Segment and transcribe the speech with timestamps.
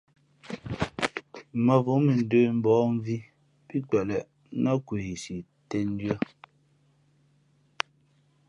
[1.65, 3.17] Mα̌vō mʉndə̌ mbᾱᾱ mvī
[3.67, 4.25] pí kweleʼ
[4.63, 5.35] nά kwesi
[5.69, 6.15] tēndʉ̄ᾱ.